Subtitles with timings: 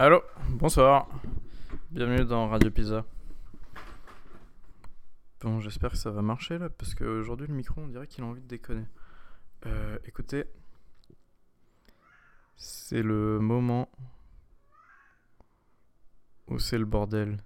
[0.00, 1.08] Allô, bonsoir.
[1.90, 3.04] Bienvenue dans Radio Pizza.
[5.40, 8.28] Bon, j'espère que ça va marcher là, parce qu'aujourd'hui le micro, on dirait qu'il a
[8.28, 8.86] envie de déconner.
[9.66, 10.44] Euh, écoutez,
[12.56, 13.90] c'est le moment
[16.46, 17.42] où c'est le bordel.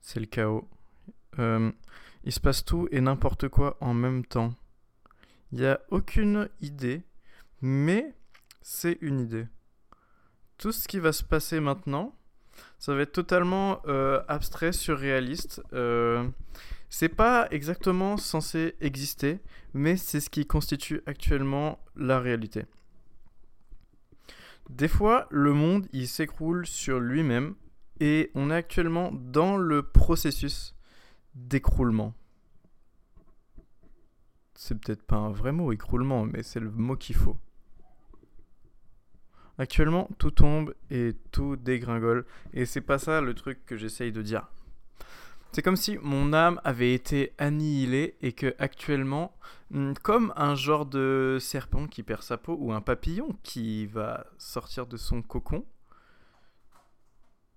[0.00, 0.66] C'est le chaos.
[1.38, 1.70] Euh,
[2.24, 4.54] il se passe tout et n'importe quoi en même temps.
[5.52, 7.02] Il n'y a aucune idée,
[7.60, 8.14] mais
[8.62, 9.46] c'est une idée.
[10.64, 12.16] Tout ce qui va se passer maintenant,
[12.78, 15.60] ça va être totalement euh, abstrait, surréaliste.
[15.74, 16.26] Euh,
[16.88, 19.40] c'est pas exactement censé exister,
[19.74, 22.64] mais c'est ce qui constitue actuellement la réalité.
[24.70, 27.56] Des fois, le monde il s'écroule sur lui-même
[28.00, 30.74] et on est actuellement dans le processus
[31.34, 32.14] d'écroulement.
[34.54, 37.36] C'est peut-être pas un vrai mot, écroulement, mais c'est le mot qu'il faut.
[39.58, 42.24] Actuellement, tout tombe et tout dégringole.
[42.52, 44.48] Et c'est pas ça le truc que j'essaye de dire.
[45.52, 49.36] C'est comme si mon âme avait été annihilée et que actuellement,
[49.70, 54.26] hmm, comme un genre de serpent qui perd sa peau ou un papillon qui va
[54.36, 55.64] sortir de son cocon,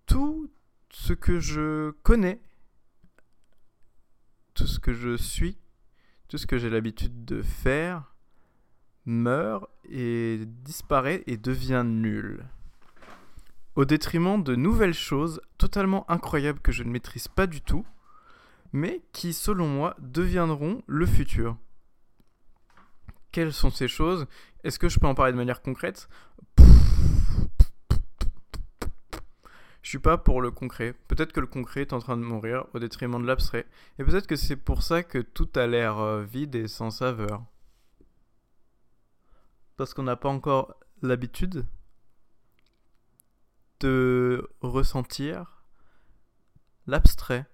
[0.05, 0.51] tout
[0.91, 2.39] ce que je connais,
[4.53, 5.57] tout ce que je suis,
[6.27, 8.13] tout ce que j'ai l'habitude de faire,
[9.07, 12.45] meurt et disparaît et devient nul.
[13.75, 17.85] Au détriment de nouvelles choses totalement incroyables que je ne maîtrise pas du tout,
[18.73, 21.57] mais qui, selon moi, deviendront le futur.
[23.31, 24.27] Quelles sont ces choses?
[24.63, 26.09] Est-ce que je peux en parler de manière concrète?
[29.83, 30.93] Je suis pas pour le concret.
[31.07, 33.67] Peut-être que le concret est en train de mourir au détriment de l'abstrait.
[33.99, 37.41] Et peut-être que c'est pour ça que tout a l'air euh, vide et sans saveur
[39.77, 41.65] parce qu'on n'a pas encore l'habitude
[43.79, 45.63] de ressentir
[46.87, 47.45] l'abstrait.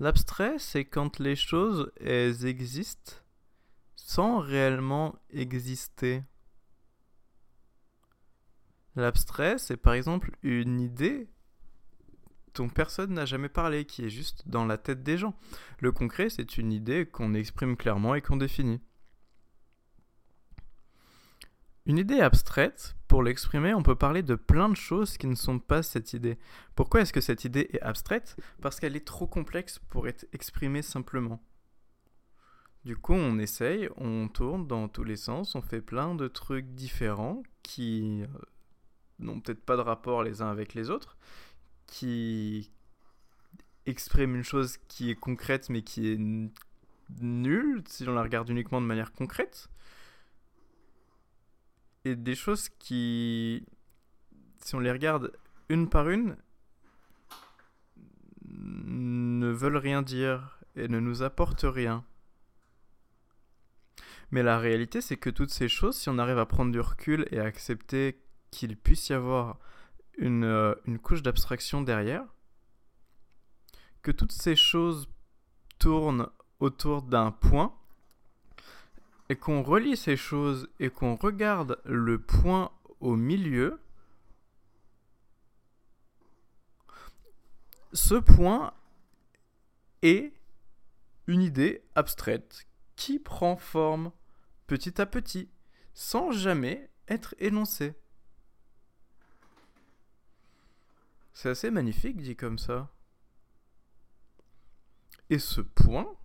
[0.00, 3.14] L'abstrait, c'est quand les choses, elles existent
[3.96, 6.22] sans réellement exister.
[8.96, 11.28] L'abstrait, c'est par exemple une idée
[12.54, 15.34] dont personne n'a jamais parlé, qui est juste dans la tête des gens.
[15.78, 18.80] Le concret, c'est une idée qu'on exprime clairement et qu'on définit.
[21.88, 25.58] Une idée abstraite, pour l'exprimer, on peut parler de plein de choses qui ne sont
[25.58, 26.36] pas cette idée.
[26.74, 28.36] Pourquoi est-ce que cette idée est abstraite?
[28.60, 31.42] Parce qu'elle est trop complexe pour être exprimée simplement.
[32.84, 36.74] Du coup, on essaye, on tourne dans tous les sens, on fait plein de trucs
[36.74, 38.26] différents qui euh,
[39.18, 41.16] n'ont peut-être pas de rapport les uns avec les autres,
[41.86, 42.70] qui
[43.86, 46.18] expriment une chose qui est concrète mais qui est
[47.22, 49.70] nulle si on la regarde uniquement de manière concrète
[52.08, 53.66] et des choses qui,
[54.60, 55.32] si on les regarde
[55.68, 56.36] une par une,
[58.44, 62.04] ne veulent rien dire et ne nous apportent rien.
[64.30, 67.26] Mais la réalité, c'est que toutes ces choses, si on arrive à prendre du recul
[67.30, 69.58] et à accepter qu'il puisse y avoir
[70.18, 72.24] une, euh, une couche d'abstraction derrière,
[74.02, 75.08] que toutes ces choses
[75.78, 76.28] tournent
[76.60, 77.77] autour d'un point,
[79.28, 83.80] et qu'on relie ces choses et qu'on regarde le point au milieu,
[87.92, 88.72] ce point
[90.02, 90.32] est
[91.26, 92.66] une idée abstraite
[92.96, 94.12] qui prend forme
[94.66, 95.48] petit à petit,
[95.94, 97.94] sans jamais être énoncée.
[101.32, 102.90] C'est assez magnifique dit comme ça.
[105.30, 106.16] Et ce point,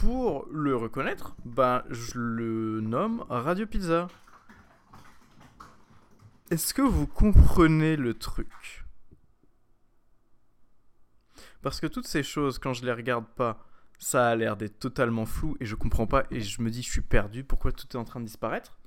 [0.00, 4.08] pour le reconnaître, ben, je le nomme Radio Pizza.
[6.50, 8.86] Est-ce que vous comprenez le truc?
[11.60, 13.66] Parce que toutes ces choses, quand je les regarde pas,
[13.98, 16.90] ça a l'air d'être totalement flou et je comprends pas et je me dis je
[16.90, 18.78] suis perdu, pourquoi tout est en train de disparaître?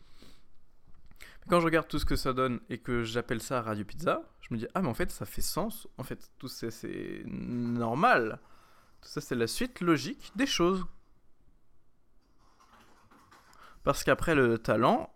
[1.47, 4.51] Quand je regarde tout ce que ça donne et que j'appelle ça Radio Pizza, je
[4.51, 8.39] me dis ah mais en fait ça fait sens, en fait tout c'est normal.
[9.03, 10.83] Tout ça c'est la suite logique des choses.
[13.83, 15.13] Parce qu'après le talent,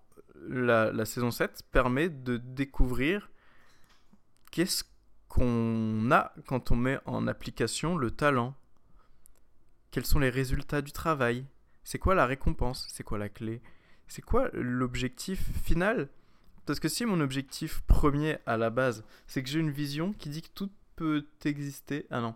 [0.47, 3.29] la, saison 7 permet de découvrir
[4.51, 4.83] qu'est-ce
[5.27, 8.55] qu'on a quand on met en application le talent.
[9.91, 11.45] Quels sont les résultats du travail?
[11.83, 12.87] C'est quoi la récompense?
[12.89, 13.61] C'est quoi la clé?
[14.07, 16.09] C'est quoi l'objectif final?
[16.65, 20.29] Parce que si mon objectif premier à la base, c'est que j'ai une vision qui
[20.29, 22.35] dit que tout peut exister, ah non,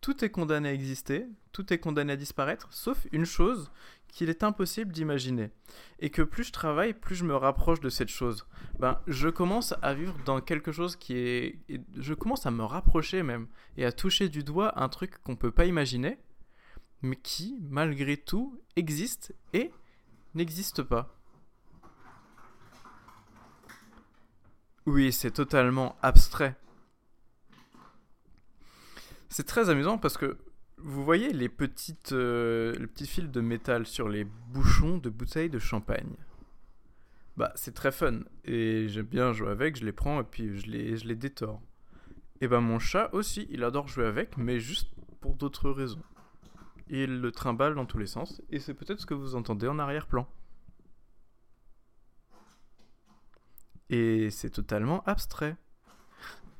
[0.00, 3.70] tout est condamné à exister, tout est condamné à disparaître, sauf une chose
[4.12, 5.50] qu'il est impossible d'imaginer.
[5.98, 8.46] Et que plus je travaille, plus je me rapproche de cette chose.
[8.78, 11.60] Ben, je commence à vivre dans quelque chose qui est...
[11.96, 13.46] Je commence à me rapprocher même,
[13.76, 16.18] et à toucher du doigt un truc qu'on peut pas imaginer,
[17.02, 19.70] mais qui, malgré tout, existe et
[20.34, 21.16] n'existe pas.
[24.86, 26.56] Oui, c'est totalement abstrait.
[29.28, 30.38] C'est très amusant parce que
[30.82, 35.50] vous voyez les petites, euh, les petits fils de métal sur les bouchons de bouteilles
[35.50, 36.14] de champagne?
[37.36, 39.76] Bah, c'est très fun et j'aime bien jouer avec.
[39.76, 41.60] Je les prends et puis je les, je les détors.
[42.40, 44.90] Et bah, mon chat aussi, il adore jouer avec, mais juste
[45.20, 46.02] pour d'autres raisons.
[46.88, 49.78] Il le trimballe dans tous les sens et c'est peut-être ce que vous entendez en
[49.78, 50.26] arrière-plan.
[53.90, 55.56] Et c'est totalement abstrait.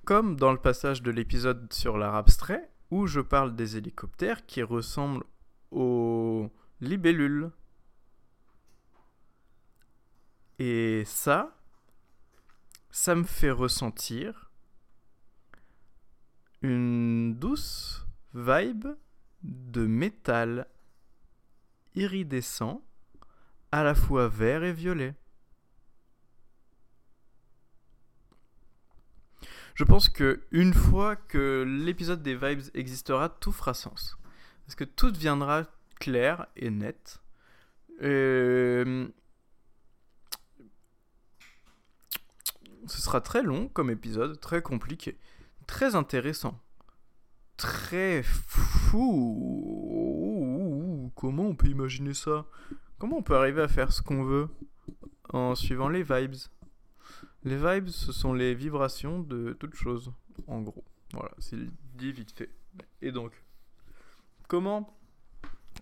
[0.04, 4.62] Comme dans le passage de l'épisode sur l'art abstrait, où je parle des hélicoptères qui
[4.62, 5.24] ressemblent
[5.70, 6.50] aux
[6.80, 7.50] libellules.
[10.58, 11.56] Et ça,
[12.90, 14.50] ça me fait ressentir
[16.62, 18.88] une douce vibe
[19.42, 20.66] de métal
[21.94, 22.82] iridescent,
[23.72, 25.14] à la fois vert et violet.
[29.80, 34.18] Je pense que une fois que l'épisode des vibes existera, tout fera sens.
[34.66, 35.64] Parce que tout deviendra
[35.98, 37.22] clair et net.
[37.98, 39.10] Ce
[42.86, 45.16] sera très long comme épisode, très compliqué,
[45.66, 46.60] très intéressant,
[47.56, 49.00] très fou.
[51.14, 52.44] Comment on peut imaginer ça?
[52.98, 54.50] Comment on peut arriver à faire ce qu'on veut
[55.30, 56.36] en suivant les vibes?
[57.44, 60.12] Les vibes, ce sont les vibrations de toute chose,
[60.46, 60.84] en gros.
[61.12, 61.58] Voilà, c'est
[61.94, 62.50] dit vite fait.
[63.00, 63.32] Et donc,
[64.48, 64.96] comment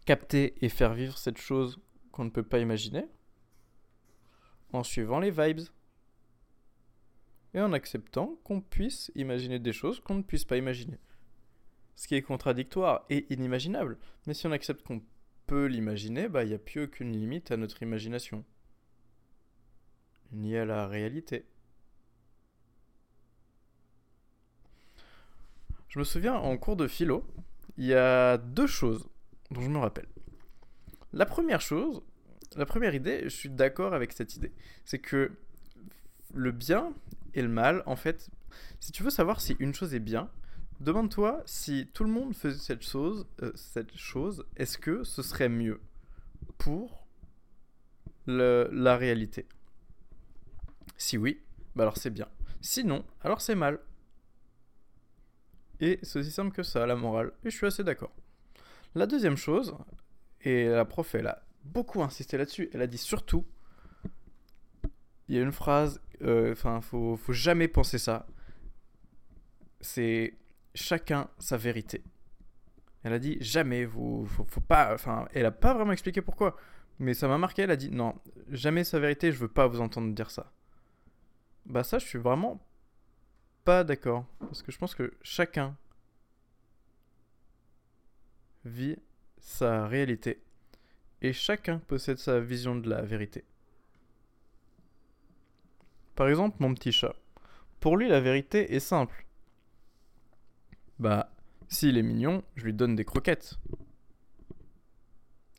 [0.05, 1.81] capter et faire vivre cette chose
[2.13, 3.07] qu'on ne peut pas imaginer
[4.73, 5.67] En suivant les vibes.
[7.55, 10.99] Et en acceptant qu'on puisse imaginer des choses qu'on ne puisse pas imaginer.
[11.97, 13.99] Ce qui est contradictoire et inimaginable.
[14.27, 15.03] Mais si on accepte qu'on
[15.47, 18.45] peut l'imaginer, bah il n'y a plus aucune limite à notre imagination
[20.33, 21.45] ni à la réalité.
[25.89, 27.25] Je me souviens en cours de philo,
[27.77, 29.09] il y a deux choses
[29.51, 30.09] dont je me rappelle.
[31.13, 32.03] La première chose,
[32.57, 34.53] la première idée, je suis d'accord avec cette idée,
[34.85, 35.33] c'est que
[36.35, 36.93] le bien
[37.35, 38.31] et le mal, en fait,
[38.81, 40.31] si tu veux savoir si une chose est bien,
[40.81, 45.49] demande-toi si tout le monde faisait cette chose, euh, cette chose, est-ce que ce serait
[45.49, 45.81] mieux
[46.59, 47.07] pour
[48.27, 49.47] la réalité?
[50.97, 51.41] Si oui,
[51.75, 52.29] bah alors c'est bien.
[52.61, 53.79] Sinon, alors c'est mal.
[55.81, 57.33] Et c'est aussi simple que ça, la morale.
[57.45, 58.13] Et je suis assez d'accord.
[58.95, 59.77] La deuxième chose,
[60.43, 63.45] et la prof, elle a beaucoup insisté là-dessus, elle a dit surtout,
[65.29, 68.27] il y a une phrase, euh, enfin, faut, faut jamais penser ça.
[69.81, 70.37] C'est
[70.75, 72.03] chacun sa vérité.
[73.03, 76.57] Elle a dit jamais, vous, faut pas, enfin, elle a pas vraiment expliqué pourquoi,
[76.99, 77.63] mais ça m'a marqué.
[77.63, 78.15] Elle a dit non,
[78.51, 80.53] jamais sa vérité, je veux pas vous entendre dire ça.
[81.69, 82.61] Bah ça, je suis vraiment
[83.65, 84.25] pas d'accord.
[84.41, 85.77] Parce que je pense que chacun
[88.65, 88.97] vit
[89.39, 90.43] sa réalité.
[91.21, 93.45] Et chacun possède sa vision de la vérité.
[96.15, 97.15] Par exemple, mon petit chat.
[97.81, 99.27] Pour lui, la vérité est simple.
[100.99, 101.31] Bah,
[101.69, 103.59] s'il est mignon, je lui donne des croquettes.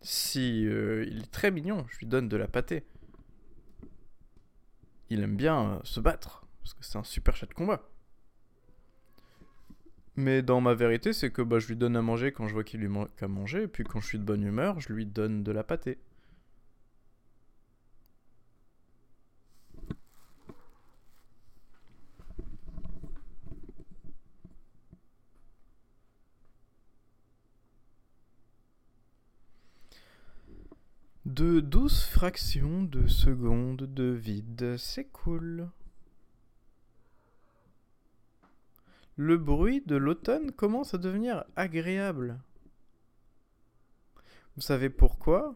[0.01, 2.83] Si euh, il est très mignon, je lui donne de la pâtée
[5.09, 7.81] il aime bien euh, se battre, parce que c'est un super chat de combat.
[10.15, 12.63] Mais dans ma vérité, c'est que bah, je lui donne à manger quand je vois
[12.63, 15.05] qu'il lui manque à manger, et puis quand je suis de bonne humeur, je lui
[15.05, 15.97] donne de la pâtée.
[31.39, 35.69] De douze fractions de secondes de vide, c'est cool.
[39.15, 42.41] Le bruit de l'automne commence à devenir agréable.
[44.57, 45.55] Vous savez pourquoi?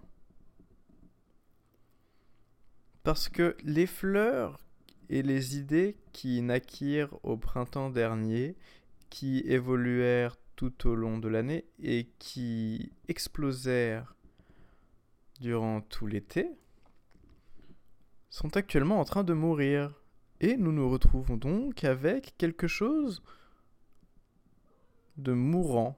[3.03, 4.61] Parce que les fleurs
[5.09, 8.55] et les idées qui naquirent au printemps dernier,
[9.09, 14.15] qui évoluèrent tout au long de l'année et qui explosèrent
[15.43, 16.49] durant tout l'été
[18.29, 19.93] sont actuellement en train de mourir.
[20.39, 23.21] Et nous nous retrouvons donc avec quelque chose
[25.17, 25.97] de mourant.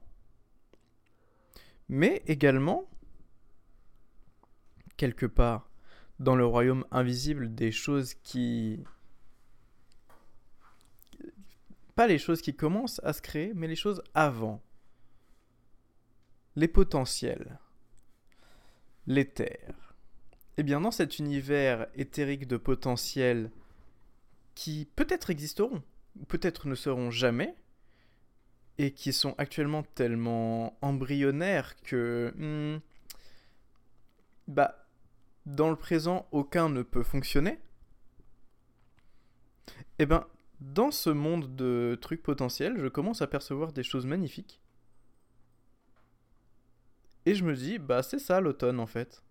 [1.88, 2.90] Mais également
[4.96, 5.70] quelque part
[6.18, 8.82] dans le royaume invisible des choses qui...
[11.94, 14.60] Pas les choses qui commencent à se créer, mais les choses avant.
[16.56, 17.60] Les potentiels.
[19.06, 19.74] L'éther.
[20.56, 23.50] Eh bien, dans cet univers éthérique de potentiels
[24.54, 25.82] qui peut-être existeront,
[26.28, 27.54] peut-être ne seront jamais,
[28.78, 32.32] et qui sont actuellement tellement embryonnaires que...
[32.36, 32.80] Hmm,
[34.48, 34.86] bah,
[35.44, 37.58] dans le présent, aucun ne peut fonctionner.
[39.98, 40.26] Eh ben,
[40.60, 44.60] dans ce monde de trucs potentiels, je commence à percevoir des choses magnifiques.
[47.26, 49.22] Et je me dis, bah c'est ça l'automne en fait.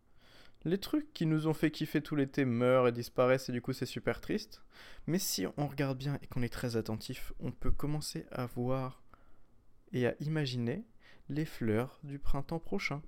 [0.65, 3.71] Les trucs qui nous ont fait kiffer tout l'été meurent et disparaissent et du coup
[3.71, 4.61] c'est super triste.
[5.07, 9.01] Mais si on regarde bien et qu'on est très attentif, on peut commencer à voir
[9.93, 10.83] et à imaginer
[11.29, 13.01] les fleurs du printemps prochain.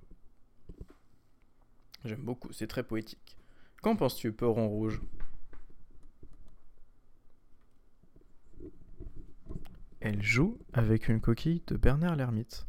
[2.04, 3.36] J'aime beaucoup, c'est très poétique.
[3.82, 5.02] Qu'en penses-tu, Peuron Rouge?
[10.00, 12.67] Elle joue avec une coquille de Bernard l'ermite.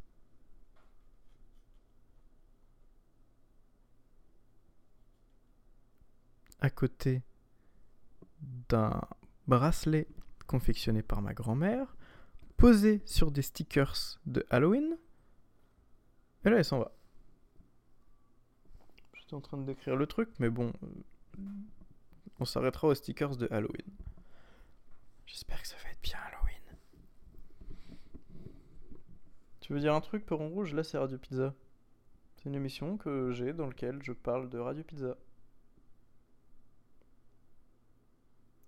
[6.61, 7.23] À côté
[8.69, 9.01] d'un
[9.47, 10.07] bracelet
[10.47, 11.95] confectionné par ma grand-mère,
[12.57, 14.97] posé sur des stickers de Halloween.
[16.45, 16.91] Et là, elle s'en va
[19.35, 20.73] en train de décrire le truc, mais bon,
[22.39, 23.95] on s'arrêtera aux stickers de Halloween.
[25.25, 26.55] J'espère que ça va être bien Halloween.
[29.59, 30.73] Tu veux dire un truc, Peron Rouge?
[30.73, 31.53] Là, c'est Radio Pizza.
[32.35, 35.15] C'est une émission que j'ai dans laquelle je parle de Radio Pizza.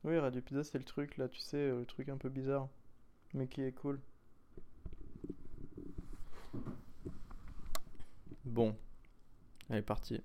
[0.04, 2.68] Oui, Radio Pizza, c'est le truc là, tu sais, euh, le truc un peu bizarre,
[3.34, 4.00] mais qui est cool.
[8.46, 8.76] Bon,
[9.70, 10.22] allez, parti.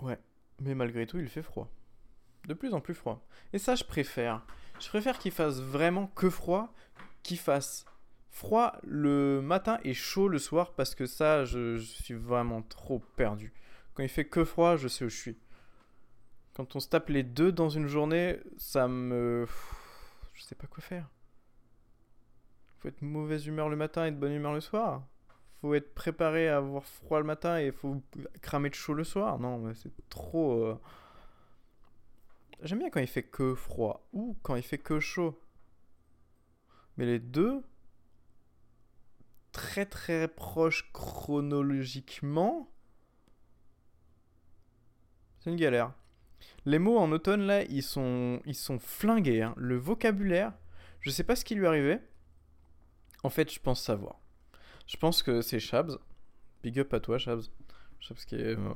[0.00, 0.18] Ouais,
[0.60, 1.68] mais malgré tout, il fait froid.
[2.48, 3.24] De plus en plus froid.
[3.52, 4.44] Et ça, je préfère.
[4.82, 6.74] Je préfère qu'il fasse vraiment que froid,
[7.22, 7.84] qu'il fasse
[8.30, 13.52] froid le matin et chaud le soir, parce que ça, je, suis vraiment trop perdu.
[13.94, 15.38] Quand il fait que froid, je sais où je suis.
[16.54, 19.46] Quand on se tape les deux dans une journée, ça me...
[20.34, 21.08] Je sais pas quoi faire.
[22.80, 25.02] Faut être mauvaise humeur le matin et de bonne humeur le soir
[25.62, 28.02] faut être préparé à avoir froid le matin et faut
[28.40, 29.38] cramer de chaud le soir.
[29.38, 30.64] Non, mais c'est trop.
[30.64, 30.80] Euh.
[32.62, 35.40] J'aime bien quand il fait que froid ou quand il fait que chaud.
[36.96, 37.62] Mais les deux,
[39.50, 42.72] très très proches chronologiquement,
[45.40, 45.92] c'est une galère.
[46.64, 49.42] Les mots en automne là, ils sont, ils sont flingués.
[49.42, 49.54] Hein.
[49.56, 50.52] Le vocabulaire,
[51.00, 52.00] je sais pas ce qui lui arrivait.
[53.24, 54.20] En fait, je pense savoir.
[54.86, 55.98] Je pense que c'est Shabs.
[56.62, 57.42] Big up à toi, Shabs.
[57.98, 58.56] Shabs qui est.
[58.56, 58.72] Euh,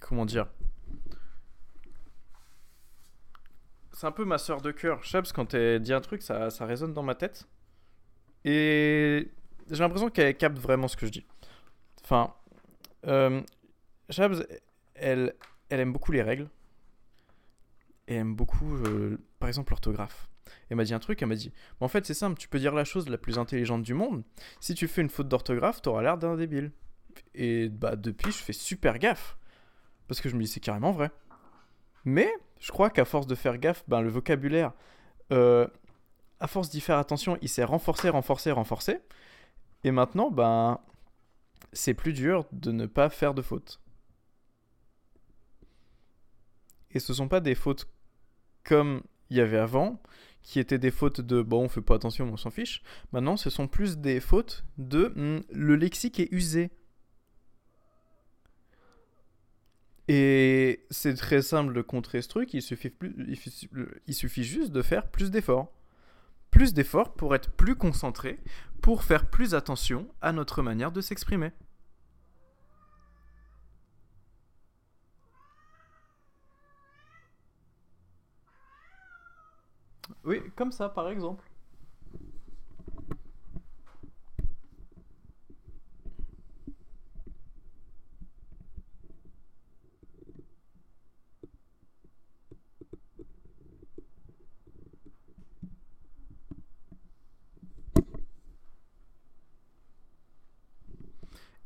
[0.00, 0.48] comment dire
[3.98, 5.02] C'est un peu ma soeur de cœur.
[5.02, 7.48] Shabs, quand elle dit un truc, ça, ça résonne dans ma tête.
[8.44, 9.28] Et
[9.68, 11.26] j'ai l'impression qu'elle capte vraiment ce que je dis.
[12.04, 12.32] Enfin,
[13.08, 13.40] euh,
[14.08, 14.46] Shabs,
[14.94, 15.34] elle,
[15.68, 16.48] elle aime beaucoup les règles.
[18.06, 20.28] Et aime beaucoup, euh, par exemple, l'orthographe.
[20.70, 22.74] Elle m'a dit un truc, elle m'a dit En fait, c'est simple, tu peux dire
[22.76, 24.22] la chose la plus intelligente du monde.
[24.60, 26.70] Si tu fais une faute d'orthographe, t'auras l'air d'un débile.
[27.34, 29.36] Et bah, depuis, je fais super gaffe.
[30.06, 31.10] Parce que je me dis C'est carrément vrai.
[32.04, 34.72] Mais je crois qu'à force de faire gaffe, ben, le vocabulaire,
[35.32, 35.66] euh,
[36.40, 39.00] à force d'y faire attention, il s'est renforcé, renforcé, renforcé.
[39.84, 40.80] Et maintenant, ben,
[41.72, 43.80] c'est plus dur de ne pas faire de fautes.
[46.90, 47.86] Et ce sont pas des fautes
[48.64, 50.00] comme il y avait avant,
[50.42, 52.82] qui étaient des fautes de bon, on fait pas attention, on s'en fiche.
[53.12, 56.70] Maintenant, ce sont plus des fautes de hmm, le lexique est usé.
[60.08, 63.14] Et c'est très simple de contrer ce truc, il suffit, plus,
[64.06, 65.70] il suffit juste de faire plus d'efforts.
[66.50, 68.38] Plus d'efforts pour être plus concentré,
[68.80, 71.52] pour faire plus attention à notre manière de s'exprimer.
[80.24, 81.47] Oui, comme ça, par exemple.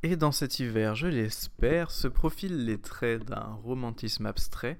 [0.05, 4.79] Et dans cet hiver, je l'espère, se profilent les traits d'un romantisme abstrait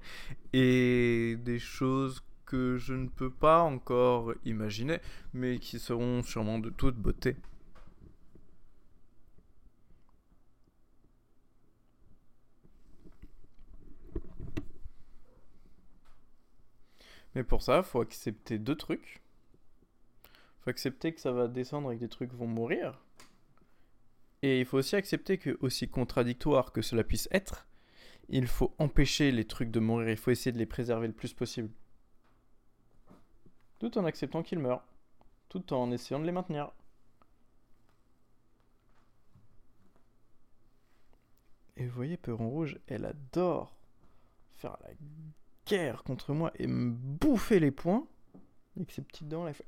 [0.51, 4.99] et des choses que je ne peux pas encore imaginer,
[5.33, 7.37] mais qui seront sûrement de toute beauté.
[17.35, 19.21] Mais pour ça, il faut accepter deux trucs.
[20.61, 23.02] faut accepter que ça va descendre et que des trucs vont mourir.
[24.43, 27.65] Et il faut aussi accepter que, aussi contradictoire que cela puisse être,
[28.27, 30.09] il faut empêcher les trucs de mourir.
[30.09, 31.69] Il faut essayer de les préserver le plus possible.
[33.79, 34.85] Tout en acceptant qu'ils meurent.
[35.47, 36.71] Tout en essayant de les maintenir.
[41.77, 43.73] Et vous voyez, Peuron Rouge, elle adore
[44.55, 44.89] faire la
[45.65, 48.05] guerre contre moi et me bouffer les poings.
[48.75, 49.65] Avec ses petites dents, elle fait.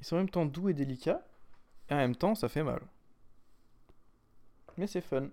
[0.00, 1.22] Ils sont en même temps doux et délicats.
[1.88, 2.80] Et en même temps, ça fait mal.
[4.76, 5.28] Mais c'est fun.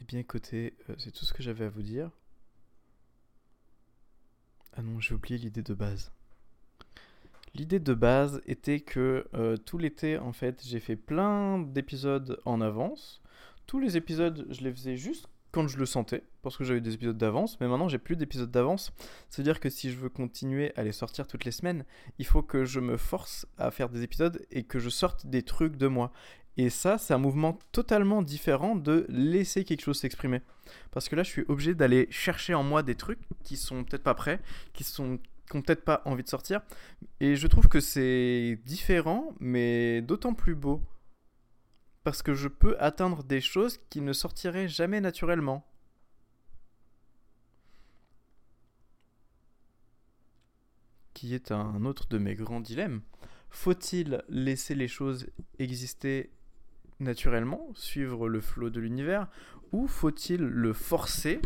[0.00, 2.10] Eh bien écoutez, euh, c'est tout ce que j'avais à vous dire.
[4.72, 6.10] Ah non, j'ai oublié l'idée de base.
[7.54, 12.60] L'idée de base était que euh, tout l'été, en fait, j'ai fait plein d'épisodes en
[12.60, 13.20] avance.
[13.66, 16.94] Tous les épisodes, je les faisais juste quand je le sentais, parce que j'avais des
[16.94, 18.92] épisodes d'avance, mais maintenant j'ai plus d'épisodes d'avance.
[19.28, 21.84] C'est-à-dire que si je veux continuer à les sortir toutes les semaines,
[22.18, 25.42] il faut que je me force à faire des épisodes et que je sorte des
[25.42, 26.12] trucs de moi.
[26.56, 30.40] Et ça, c'est un mouvement totalement différent de laisser quelque chose s'exprimer.
[30.90, 34.02] Parce que là, je suis obligé d'aller chercher en moi des trucs qui sont peut-être
[34.02, 34.40] pas prêts,
[34.72, 35.18] qui sont
[35.50, 36.62] qui n'ont peut-être pas envie de sortir.
[37.18, 40.82] Et je trouve que c'est différent, mais d'autant plus beau.
[42.04, 45.66] Parce que je peux atteindre des choses qui ne sortiraient jamais naturellement.
[51.12, 53.02] Qui est un autre de mes grands dilemmes.
[53.50, 55.26] Faut-il laisser les choses
[55.58, 56.30] exister
[57.00, 59.26] naturellement, suivre le flot de l'univers,
[59.72, 61.40] ou faut-il le forcer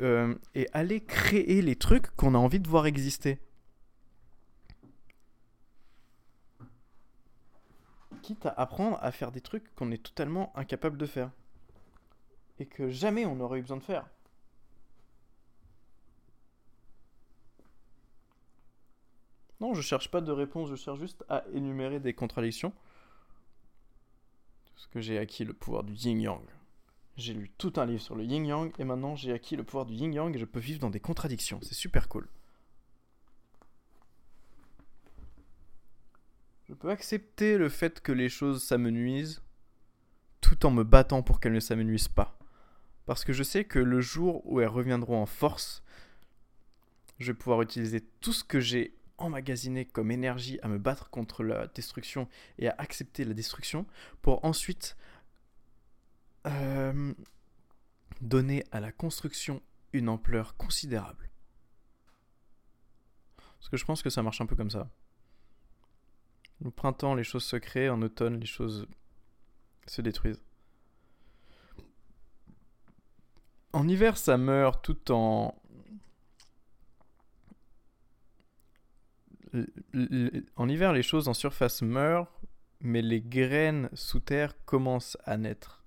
[0.00, 3.40] euh, et aller créer les trucs qu'on a envie de voir exister.
[8.22, 11.30] Quitte à apprendre à faire des trucs qu'on est totalement incapable de faire.
[12.58, 14.06] Et que jamais on n'aurait eu besoin de faire.
[19.60, 22.72] Non, je cherche pas de réponse, je cherche juste à énumérer des contradictions.
[24.74, 26.42] Parce que j'ai acquis le pouvoir du yin-yang.
[27.18, 29.86] J'ai lu tout un livre sur le yin yang et maintenant j'ai acquis le pouvoir
[29.86, 31.58] du yin yang et je peux vivre dans des contradictions.
[31.62, 32.28] C'est super cool.
[36.68, 39.42] Je peux accepter le fait que les choses s'amenuisent
[40.40, 42.38] tout en me battant pour qu'elles ne s'amenuisent pas.
[43.04, 45.82] Parce que je sais que le jour où elles reviendront en force,
[47.18, 51.42] je vais pouvoir utiliser tout ce que j'ai emmagasiné comme énergie à me battre contre
[51.42, 52.28] la destruction
[52.60, 53.86] et à accepter la destruction
[54.22, 54.96] pour ensuite
[56.48, 57.14] euh,
[58.20, 61.30] donner à la construction une ampleur considérable.
[63.58, 64.88] Parce que je pense que ça marche un peu comme ça.
[66.64, 68.86] Au printemps, les choses se créent, en automne, les choses
[69.86, 70.42] se détruisent.
[73.72, 75.54] En hiver, ça meurt tout en...
[80.56, 82.30] En hiver, les choses en surface meurent,
[82.80, 85.77] mais les graines sous terre commencent à naître.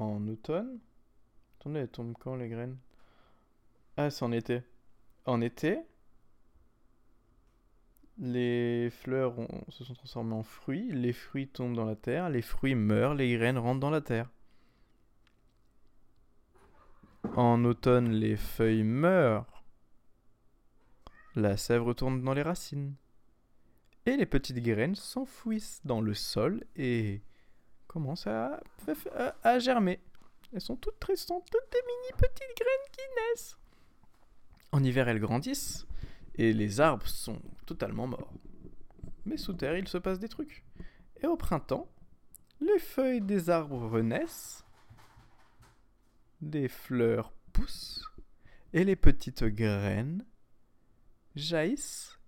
[0.00, 0.78] En automne.
[1.58, 2.76] Attendez, elles tombent quand les graines?
[3.96, 4.62] Ah, c'est en été.
[5.24, 5.80] En été,
[8.18, 9.34] les fleurs
[9.68, 13.36] se sont transformées en fruits, les fruits tombent dans la terre, les fruits meurent, les
[13.36, 14.30] graines rentrent dans la terre.
[17.34, 19.64] En automne, les feuilles meurent,
[21.34, 22.94] la sève retourne dans les racines,
[24.06, 27.20] et les petites graines s'enfouissent dans le sol et
[27.86, 28.60] commencent à,
[29.58, 30.00] germer.
[30.52, 33.56] Elles sont toutes sont toutes des mini petites graines qui naissent.
[34.72, 35.86] En hiver, elles grandissent
[36.36, 38.32] et les arbres sont totalement morts.
[39.24, 40.64] Mais sous terre, il se passe des trucs.
[41.22, 41.88] Et au printemps,
[42.60, 44.64] les feuilles des arbres renaissent,
[46.40, 48.06] des fleurs poussent
[48.72, 50.24] et les petites graines
[51.34, 52.18] jaillissent,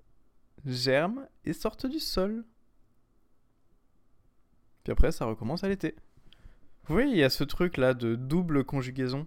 [0.64, 2.44] germent et sortent du sol.
[4.90, 5.94] Après, ça recommence à l'été.
[6.87, 9.27] Vous voyez, il y a ce truc là de double conjugaison.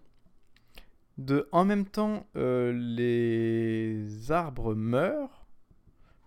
[1.18, 5.46] De en même temps, euh, les arbres meurent,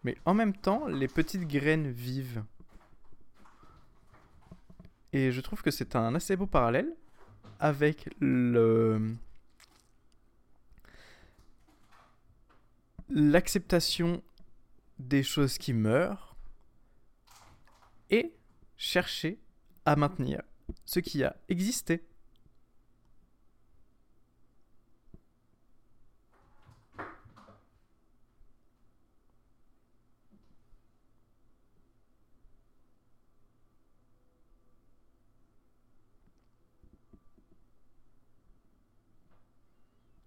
[0.05, 2.45] mais en même temps, les petites graines vivent.
[5.13, 6.95] Et je trouve que c'est un assez beau parallèle
[7.59, 9.15] avec le
[13.11, 14.23] l'acceptation
[14.99, 16.37] des choses qui meurent
[18.11, 18.33] et
[18.85, 19.39] chercher
[19.87, 20.43] à maintenir
[20.85, 22.05] ce qui a existé.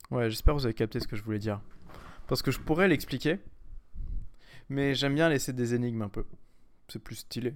[0.10, 1.62] Ouais, j'espère que vous avez capté ce que je voulais dire.
[2.28, 3.40] Parce que je pourrais l'expliquer,
[4.70, 6.26] mais j'aime bien laisser des énigmes un peu.
[6.88, 7.54] C'est plus stylé.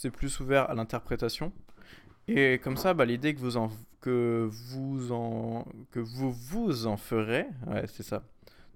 [0.00, 1.52] C'est plus ouvert à l'interprétation.
[2.26, 7.46] Et comme ça, bah, l'idée que vous en que vous en que vous en ferez,
[7.86, 8.22] c'est ça.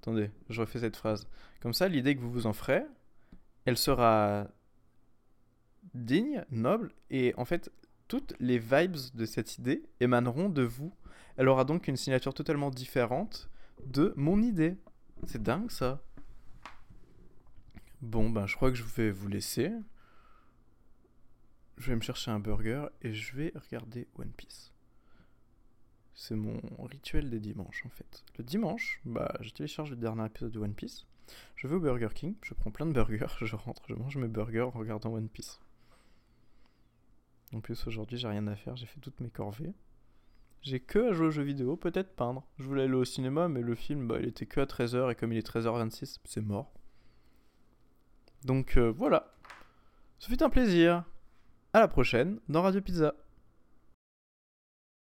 [0.02, 1.26] Attendez, je refais cette phrase.
[1.60, 2.82] Comme ça, l'idée que vous vous en ferez,
[3.64, 4.48] elle sera
[5.94, 7.72] digne, noble, et en fait,
[8.06, 10.92] toutes les vibes de cette idée émaneront de vous
[11.36, 13.48] elle aura donc une signature totalement différente
[13.86, 14.76] de mon idée.
[15.26, 16.02] C'est dingue ça.
[18.02, 19.72] Bon, ben je crois que je vais vous laisser.
[21.76, 24.72] Je vais me chercher un burger et je vais regarder One Piece.
[26.14, 28.24] C'est mon rituel des dimanches en fait.
[28.38, 31.06] Le dimanche, bah, je télécharge le dernier épisode de One Piece.
[31.56, 34.28] Je vais au Burger King, je prends plein de burgers, je rentre, je mange mes
[34.28, 35.60] burgers en regardant One Piece.
[37.52, 39.74] En plus aujourd'hui j'ai rien à faire, j'ai fait toutes mes corvées.
[40.62, 42.46] J'ai que à jouer aux jeux vidéo, peut-être peindre.
[42.58, 45.14] Je voulais aller au cinéma, mais le film, bah, il était que à 13h, et
[45.14, 46.72] comme il est 13h26, c'est mort.
[48.44, 49.34] Donc euh, voilà.
[50.18, 51.04] Ce fut un plaisir.
[51.76, 53.14] À la prochaine dans Radio Pizza.